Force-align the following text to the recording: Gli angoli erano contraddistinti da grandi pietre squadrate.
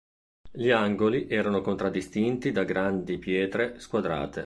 Gli 0.51 0.71
angoli 0.71 1.27
erano 1.29 1.61
contraddistinti 1.61 2.51
da 2.51 2.63
grandi 2.63 3.19
pietre 3.19 3.79
squadrate. 3.79 4.39